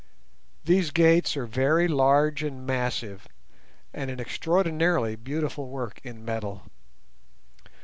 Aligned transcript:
These 0.63 0.89
gates 0.89 1.37
are 1.37 1.45
very 1.45 1.87
large 1.87 2.41
and 2.41 2.65
massive, 2.65 3.27
and 3.93 4.09
an 4.09 4.19
extraordinarily 4.19 5.15
beautiful 5.15 5.67
work 5.69 6.01
in 6.03 6.25
metal. 6.25 6.63